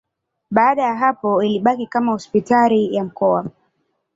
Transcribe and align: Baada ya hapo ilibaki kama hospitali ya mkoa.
Baada 0.51 0.81
ya 0.83 0.95
hapo 0.95 1.43
ilibaki 1.43 1.87
kama 1.87 2.11
hospitali 2.11 2.95
ya 2.95 3.03
mkoa. 3.03 3.45